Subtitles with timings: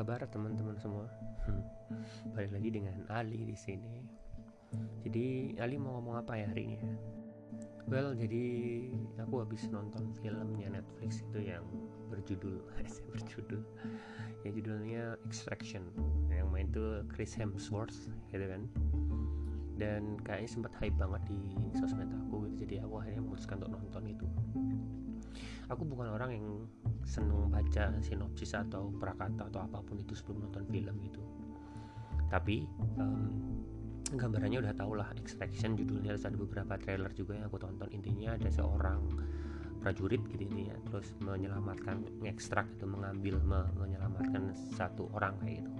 [0.00, 1.04] kabar teman-teman semua?
[1.44, 1.60] Hmm,
[2.32, 4.00] balik lagi dengan Ali di sini.
[5.04, 6.88] Jadi Ali mau ngomong apa ya hari ini?
[7.84, 8.44] Well, jadi
[9.20, 11.68] aku habis nonton filmnya Netflix itu yang
[12.08, 12.64] berjudul
[13.12, 13.60] berjudul
[14.40, 15.92] yang judulnya Extraction
[16.32, 18.72] yang main tuh Chris Hemsworth gitu kan
[19.76, 21.40] dan kayaknya sempat hype banget di
[21.76, 24.26] sosmed aku gitu jadi aku akhirnya memutuskan untuk nonton itu
[25.70, 26.46] aku bukan orang yang
[27.06, 31.22] seneng baca sinopsis atau prakata atau apa pun itu sebelum nonton film gitu.
[32.30, 32.66] Tapi
[32.98, 33.60] um,
[34.14, 37.88] gambarannya udah tau lah Extraction judulnya ada beberapa trailer juga yang aku tonton.
[37.94, 39.00] Intinya ada seorang
[39.80, 43.40] prajurit gitu intinya terus menyelamatkan mengekstrak itu mengambil
[43.80, 45.72] menyelamatkan satu orang kayak gitu.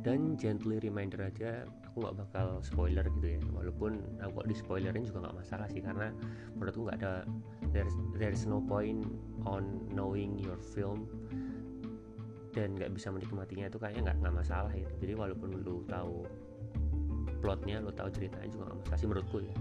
[0.00, 3.40] Dan gently reminder aja aku nggak bakal spoiler gitu ya.
[3.50, 6.14] Walaupun aku di spoilerin juga nggak masalah sih karena
[6.54, 7.26] menurutku nggak ada
[7.74, 9.02] there's there's no point
[9.42, 11.10] on knowing your film
[12.54, 13.66] dan nggak bisa menikmatinya.
[13.66, 14.94] Itu kayaknya nggak nggak masalah gitu.
[15.02, 16.22] Jadi walaupun lu tahu
[17.42, 19.54] plotnya lu tahu ceritanya juga nggak masalah sih menurutku ya.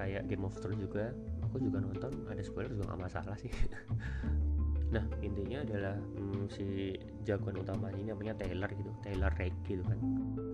[0.00, 1.12] Kayak Game of Thrones juga
[1.44, 3.52] aku juga nonton ada spoiler juga nggak masalah sih
[4.94, 6.94] nah intinya adalah hmm, si
[7.26, 9.98] jagoan utamanya ini namanya Taylor gitu Taylor Rake gitu kan.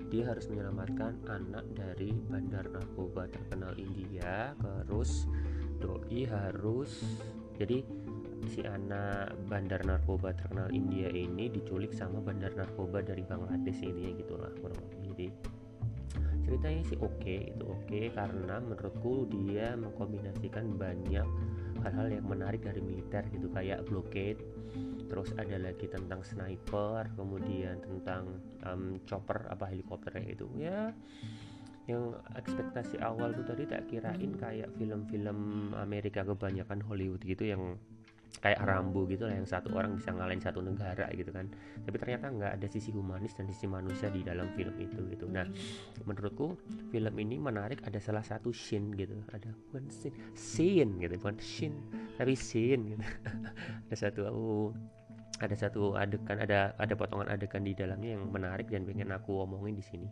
[0.09, 4.57] Dia harus menyelamatkan anak dari bandar narkoba terkenal India
[4.89, 5.29] terus
[5.81, 7.05] doi harus
[7.61, 7.85] jadi
[8.49, 14.49] si anak bandar narkoba terkenal India ini diculik sama bandar narkoba dari Bangladesh ini gitulah
[14.65, 15.01] kurang lebih.
[15.13, 15.27] Jadi
[16.51, 21.23] ceritanya sih oke okay, itu oke okay, karena menurutku dia mengkombinasikan banyak
[21.87, 24.43] hal-hal yang menarik dari militer gitu kayak blockade
[25.07, 30.91] terus ada lagi tentang sniper kemudian tentang um, chopper apa helikopter itu ya
[31.87, 37.79] yang ekspektasi awal tuh tadi tak kirain kayak film-film Amerika kebanyakan Hollywood gitu yang
[38.39, 41.51] kayak Rambo gitu lah yang satu orang bisa ngalahin satu negara gitu kan.
[41.83, 45.27] Tapi ternyata nggak ada sisi humanis dan sisi manusia di dalam film itu gitu.
[45.27, 45.45] Nah
[46.07, 46.55] menurutku
[46.95, 49.19] film ini menarik ada salah satu scene gitu.
[49.35, 51.77] Ada one scene scene gitu bukan scene
[52.15, 53.05] tapi scene gitu.
[53.91, 54.71] Ada satu oh,
[55.41, 59.73] ada satu adegan ada ada potongan adegan di dalamnya yang menarik dan pengen aku omongin
[59.73, 60.09] di sini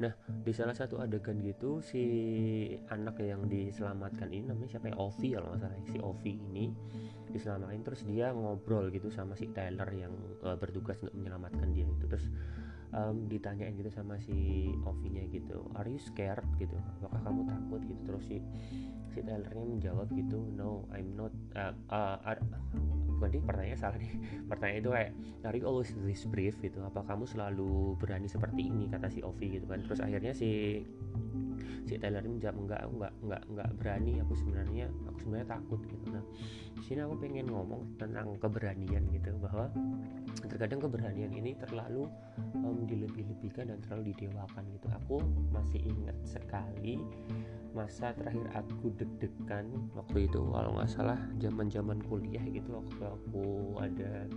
[0.00, 2.02] Nah, di salah satu adegan gitu si
[2.88, 4.96] anak yang diselamatkan ini namanya siapa ya?
[4.96, 5.76] Ovi kalau nggak salah.
[5.84, 6.64] Si Ovi ini
[7.28, 10.12] diselamatkan terus dia ngobrol gitu sama si Taylor yang
[10.44, 12.06] uh, bertugas untuk menyelamatkan dia itu.
[12.08, 12.26] Terus
[12.92, 16.76] um, ditanyain gitu sama si Ovi-nya gitu, "Are you scared?" gitu.
[17.00, 17.80] Apakah kamu takut?
[17.84, 18.00] gitu?
[18.06, 18.36] Terus si
[19.12, 22.40] si Taylornya menjawab gitu, "No, I'm not uh, uh, are,
[23.30, 24.12] pertanyaan salah nih.
[24.50, 25.10] Pertanyaan itu kayak
[25.46, 26.58] are you always this brave?
[26.58, 26.82] gitu.
[26.82, 28.90] Apa kamu selalu berani seperti ini?
[28.90, 29.80] kata si Ovi gitu kan.
[29.86, 30.82] Terus akhirnya si
[31.86, 34.12] si Taylor menjawab enggak enggak enggak enggak berani.
[34.26, 36.06] Aku sebenarnya aku sebenarnya takut gitu.
[36.10, 36.24] Nah
[36.78, 39.70] di sini aku pengen ngomong tentang keberanian gitu bahwa
[40.50, 42.10] terkadang keberanian ini terlalu
[42.58, 44.86] um, dilebih-lebihkan dan terlalu didewakan gitu.
[45.02, 45.16] Aku
[45.50, 47.00] masih ingat sekali
[47.72, 49.64] masa terakhir aku deg-degan
[49.96, 53.44] waktu itu kalau nggak salah zaman zaman kuliah gitu waktu aku
[53.80, 54.28] ada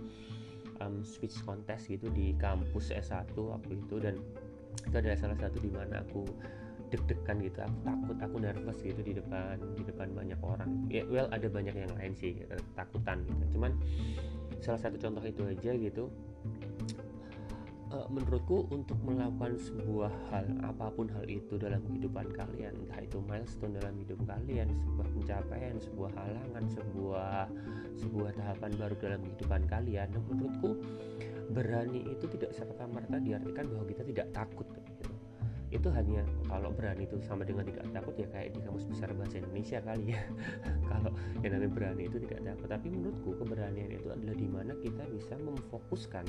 [0.80, 3.96] um, speech contest gitu di kampus S1 waktu itu.
[4.00, 4.16] Dan
[4.86, 6.24] itu adalah salah satu di mana aku
[6.88, 7.58] deg-degan gitu.
[7.66, 10.86] Aku takut aku nervous gitu di depan di depan banyak orang.
[10.88, 13.58] Ya well ada banyak yang lain sih eh, takutan gitu.
[13.58, 13.74] Cuman
[14.62, 16.08] salah satu contoh itu aja gitu
[17.96, 23.18] uh, menurutku untuk melakukan sebuah hal apa pun hal itu dalam kehidupan kalian entah itu
[23.24, 27.42] milestone dalam hidup kalian sebuah pencapaian sebuah halangan sebuah
[27.96, 30.70] sebuah tahapan baru dalam kehidupan kalian dan menurutku
[31.56, 35.10] berani itu tidak serta merta diartikan bahwa kita tidak takut gitu.
[35.66, 39.42] itu hanya kalau berani itu sama dengan tidak takut ya kayak di kamus besar bahasa
[39.42, 40.22] Indonesia kali ya
[40.90, 41.10] kalau
[41.42, 45.34] yang namanya berani itu tidak takut tapi menurutku keberanian itu adalah di mana kita bisa
[45.42, 46.26] memfokuskan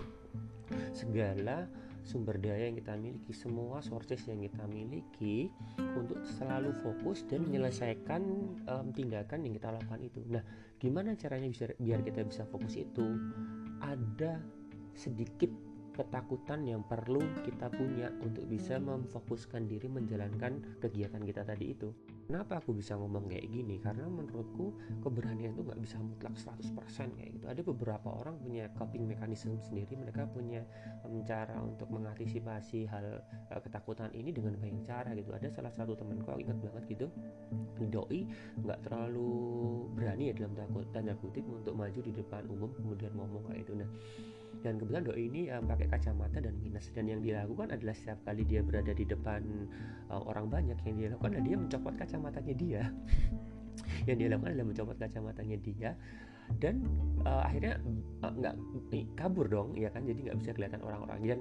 [0.92, 1.68] segala
[2.08, 5.52] sumber daya yang kita miliki, semua sources yang kita miliki
[6.00, 8.24] untuk selalu fokus dan menyelesaikan
[8.64, 10.24] um, tindakan yang kita lakukan itu.
[10.32, 10.44] Nah,
[10.80, 13.04] gimana caranya bisa biar kita bisa fokus itu?
[13.84, 14.40] Ada
[14.96, 15.52] sedikit
[15.98, 21.90] ketakutan yang perlu kita punya untuk bisa memfokuskan diri menjalankan kegiatan kita tadi itu.
[22.28, 23.80] Kenapa aku bisa ngomong kayak gini?
[23.80, 27.46] Karena menurutku keberanian itu nggak bisa mutlak 100% kayak gitu.
[27.48, 30.60] Ada beberapa orang punya coping mechanism sendiri, mereka punya
[31.08, 35.32] um, cara untuk mengantisipasi hal uh, ketakutan ini dengan banyak cara gitu.
[35.32, 37.08] Ada salah satu temanku aku ingat banget gitu,
[37.88, 38.28] doi
[38.60, 39.32] nggak terlalu
[39.96, 40.54] berani ya dalam
[40.92, 43.72] tanda kutip untuk maju di depan umum kemudian ngomong kayak itu.
[43.72, 43.88] Nah,
[44.66, 46.90] dan kebetulan doi ini um, pakai kacamata dan minus.
[46.94, 49.42] Dan yang dilakukan adalah setiap kali dia berada di depan
[50.10, 52.84] uh, orang banyak yang dia lakukan adalah dia mencopot kacamatanya dia.
[54.10, 55.90] Yang dia lakukan adalah mencopot kacamatanya dia.
[56.58, 56.76] Dan
[57.28, 57.78] uh, akhirnya
[58.26, 58.56] uh, nggak
[59.20, 60.02] kabur dong ya kan?
[60.08, 61.20] Jadi nggak bisa kelihatan orang-orang.
[61.22, 61.40] Dan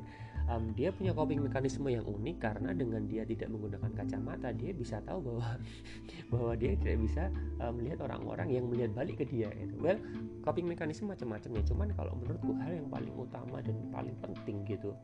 [0.50, 5.02] um, dia punya coping mekanisme yang unik karena dengan dia tidak menggunakan kacamata dia bisa
[5.04, 5.58] tahu bahwa
[6.32, 7.22] bahwa dia tidak bisa
[7.62, 9.98] uh, melihat orang-orang yang melihat balik ke dia itu well
[10.46, 14.94] coping mekanisme macam-macam ya cuman kalau menurutku hal yang paling utama dan paling penting gitu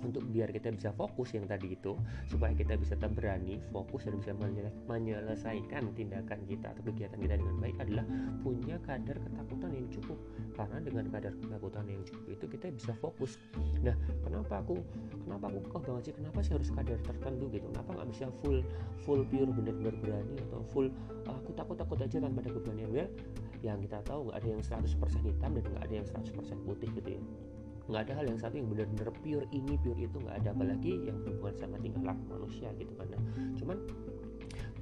[0.00, 1.92] untuk biar kita bisa fokus yang tadi itu
[2.30, 4.32] supaya kita bisa berani fokus dan bisa
[4.88, 8.04] menyelesaikan tindakan kita atau kegiatan kita dengan baik adalah
[8.40, 10.18] punya kadar ketakutan yang cukup.
[10.56, 13.36] Karena dengan kadar ketakutan yang cukup itu kita bisa fokus.
[13.84, 14.79] Nah kenapa aku
[15.24, 16.14] kenapa aku kok banget sih?
[16.16, 17.66] Kenapa sih harus kadar tertentu gitu?
[17.70, 18.58] Kenapa nggak bisa full
[19.04, 20.86] full pure benar-benar berani atau full
[21.28, 23.10] ah, aku takut takut aja tanpa ada keberanian well
[23.60, 27.08] yang kita tahu nggak ada yang 100% hitam dan nggak ada yang 100% putih gitu
[27.20, 27.22] ya.
[27.90, 31.16] Nggak ada hal yang satu yang benar-benar pure ini pure itu nggak ada apalagi yang
[31.20, 33.06] berhubungan sama tingkah laku manusia gitu kan.
[33.10, 33.22] Nah,
[33.58, 33.76] cuman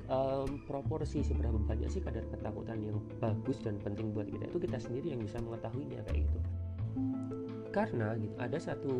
[0.09, 4.79] um, proporsi seberapa banyak sih kadar ketakutan yang bagus dan penting buat kita itu kita
[4.81, 6.39] sendiri yang bisa mengetahuinya kayak gitu
[7.79, 8.95] karena gitu ada satu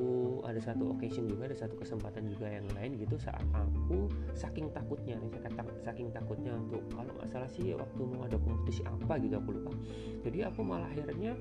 [0.47, 4.07] ada satu occasion juga ada satu kesempatan juga yang lain gitu saat aku
[4.39, 9.19] saking takutnya kata saking takutnya untuk kalau nggak salah sih waktu mau ada kompetisi apa
[9.19, 9.75] gitu aku lupa.
[10.23, 11.35] Jadi aku malah akhirnya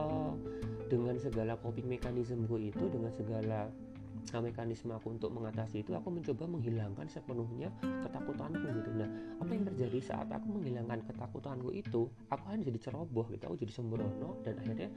[0.00, 0.32] uh,
[0.88, 3.68] dengan segala coping mekanisme itu dengan segala
[4.32, 8.90] nah, mekanisme aku untuk mengatasi itu aku mencoba menghilangkan sepenuhnya ketakutanku gitu.
[8.94, 13.56] Nah apa yang terjadi saat aku menghilangkan ketakutanku itu aku hanya jadi ceroboh gitu aku
[13.56, 14.88] jadi sembrono dan akhirnya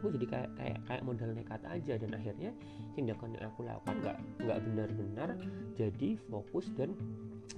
[0.00, 2.50] aku jadi kayak kayak kayak modal nekat aja dan akhirnya
[2.96, 5.30] tindakan yang aku lakukan nggak nggak benar-benar
[5.76, 6.96] jadi fokus dan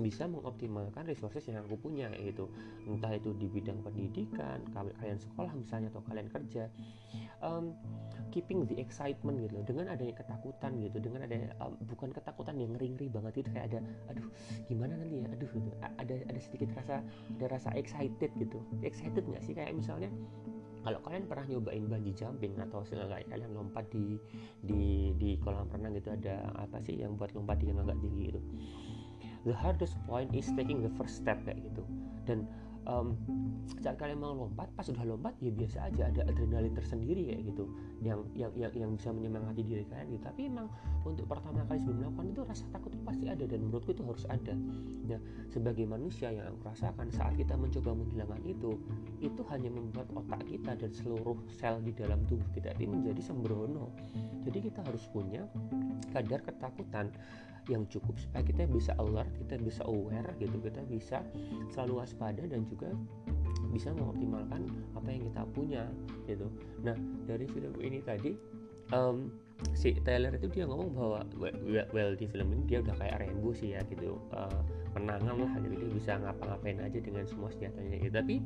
[0.01, 2.49] bisa mengoptimalkan resources yang aku punya yaitu
[2.89, 6.69] entah itu di bidang pendidikan kalian sekolah misalnya atau kalian kerja.
[7.43, 7.75] Um,
[8.33, 12.73] keeping the excitement gitu loh dengan adanya ketakutan gitu dengan ada um, bukan ketakutan yang
[12.73, 13.79] ngeri-ngeri banget itu kayak ada
[14.09, 14.27] aduh
[14.71, 15.29] gimana nanti ya?
[15.37, 15.71] Aduh gitu.
[15.83, 17.05] ada ada sedikit rasa
[17.37, 18.59] ada rasa excited gitu.
[18.81, 19.53] Excited nggak sih?
[19.53, 20.09] Kayak misalnya
[20.83, 24.19] kalau kalian pernah nyobain bungee jumping atau kayak kalian lompat di
[24.67, 28.41] di di kolam renang gitu ada apa sih yang buat lompat yang agak tinggi gitu
[29.45, 31.83] the hardest point is taking the first step kayak gitu.
[32.23, 32.47] Dan
[32.87, 33.19] um,
[33.83, 37.65] saat kalian mau lompat pas sudah lompat ya biasa aja ada adrenalin tersendiri kayak gitu.
[38.03, 40.25] Yang yang yang, yang bisa menyemangati diri kalian gitu.
[40.27, 40.67] Tapi emang
[41.03, 44.25] untuk pertama kali sebelum melakukan itu rasa takut itu pasti ada dan menurutku itu harus
[44.31, 44.55] ada.
[45.11, 48.71] Nah sebagai manusia yang aku rasakan saat kita mencoba menghilangkan itu
[49.19, 53.91] itu hanya membuat otak kita dan seluruh sel di dalam tubuh kita ini menjadi sembrono.
[54.43, 55.47] Jadi kita harus punya
[56.11, 57.11] kadar ketakutan
[57.71, 61.23] yang cukup supaya kita bisa alert, kita bisa aware gitu, kita bisa
[61.71, 62.91] selalu waspada dan juga
[63.71, 64.67] bisa mengoptimalkan
[64.99, 65.85] apa yang kita punya
[66.27, 66.51] gitu.
[66.83, 68.35] Nah dari film ini tadi
[68.91, 69.31] um,
[69.73, 73.55] si Taylor itu dia ngomong bahwa well, well di film ini dia udah kayak rainbow
[73.55, 74.61] sih ya gitu uh,
[74.93, 75.19] lah
[75.65, 78.13] gitu dia bisa ngapa-ngapain aja dengan semua senjatanya gitu.
[78.13, 78.37] tapi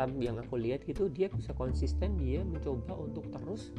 [0.00, 3.74] um, yang aku lihat gitu dia bisa konsisten dia mencoba untuk terus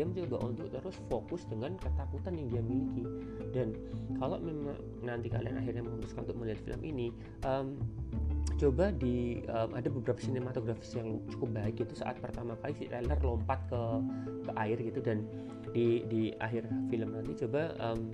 [0.00, 3.04] dia mencoba untuk terus fokus dengan ketakutan yang dia miliki.
[3.52, 3.76] Dan
[4.16, 7.12] kalau memang nanti kalian akhirnya memutuskan untuk melihat film ini
[7.44, 7.76] um,
[8.56, 13.16] coba di um, ada beberapa sinematografis yang cukup baik itu saat pertama kali si Tyler
[13.20, 13.82] lompat ke
[14.48, 15.24] ke air gitu dan
[15.76, 18.08] di di akhir film nanti coba um,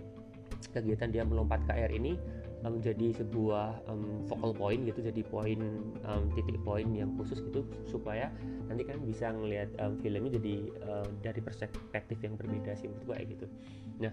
[0.74, 2.18] kegiatan dia melompat ke air ini
[2.66, 5.60] um, sebuah um, focal point gitu jadi poin
[6.02, 8.28] um, titik poin yang khusus gitu supaya
[8.66, 13.18] nanti kan bisa ngelihat um, filmnya jadi uh, dari perspektif yang berbeda sih menurut gue
[13.38, 13.46] gitu.
[14.02, 14.12] Nah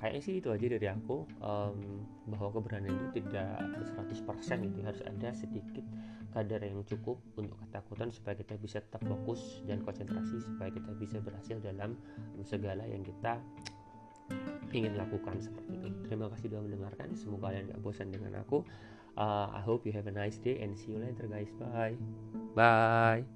[0.00, 1.76] kayaknya sih itu aja dari aku um,
[2.32, 3.60] bahwa keberanian itu tidak
[4.00, 5.84] 100% gitu harus ada sedikit
[6.32, 11.18] kadar yang cukup untuk ketakutan supaya kita bisa tetap fokus dan konsentrasi supaya kita bisa
[11.20, 11.98] berhasil dalam
[12.46, 13.42] segala yang kita
[14.74, 15.88] ingin lakukan seperti itu.
[16.06, 17.08] Terima kasih sudah mendengarkan.
[17.18, 18.62] Semoga kalian gak bosan dengan aku.
[19.18, 21.50] Uh, I hope you have a nice day and see you later guys.
[21.58, 21.98] Bye.
[22.54, 23.26] Bye.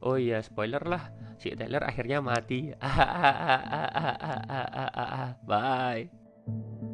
[0.00, 1.12] Oh iya, spoiler lah.
[1.40, 2.72] Si Taylor akhirnya mati.
[5.48, 6.89] Bye.